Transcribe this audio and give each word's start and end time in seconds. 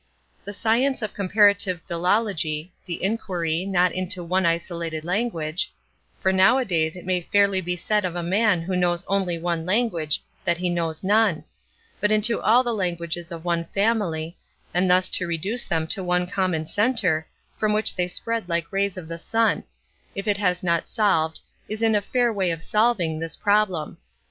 The 0.45 0.51
science 0.53 1.03
of 1.03 1.13
comparative 1.13 1.79
philology—the 1.87 3.03
inquiry, 3.03 3.67
not 3.67 3.91
into 3.91 4.23
one 4.23 4.47
isolated 4.47 5.05
language—for 5.05 6.33
nowadays 6.33 6.97
it 6.97 7.05
may 7.05 7.21
fairly 7.21 7.61
be 7.61 7.75
said 7.75 8.03
of 8.03 8.15
a 8.15 8.23
man 8.23 8.63
who 8.63 8.75
knows 8.75 9.05
only 9.07 9.37
one 9.37 9.63
language 9.63 10.23
that 10.43 10.57
he 10.57 10.71
knows 10.71 11.03
none—but 11.03 12.11
into 12.11 12.41
all 12.41 12.63
the 12.63 12.73
languages 12.73 13.31
of 13.31 13.45
one 13.45 13.65
family, 13.65 14.35
and 14.73 14.89
thus 14.89 15.07
to 15.09 15.27
reduce 15.27 15.65
them 15.65 15.85
to 15.89 16.03
one 16.03 16.25
common 16.25 16.65
centre, 16.65 17.27
from 17.55 17.71
which 17.71 17.95
they 17.95 18.07
spread 18.07 18.49
like 18.49 18.63
the 18.71 18.71
rays 18.75 18.97
of 18.97 19.07
the 19.07 19.19
sun—if 19.19 20.27
it 20.27 20.37
has 20.37 20.63
not 20.63 20.89
solved, 20.89 21.39
is 21.69 21.83
in 21.83 21.93
a 21.93 22.01
fair 22.01 22.33
way 22.33 22.49
of 22.49 22.63
solving, 22.63 23.19
this 23.19 23.35
problem. 23.35 23.99